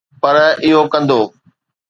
پر 0.21 0.35
اهو 0.65 0.81
ڪندو. 0.93 1.21